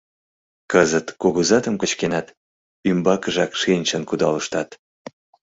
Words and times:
—Кызыт 0.71 1.07
кугызатым 1.21 1.75
кычкенат, 1.81 2.27
ӱмбакыжак 2.89 3.51
шинчын 3.61 4.01
кудалыштат. 4.09 4.69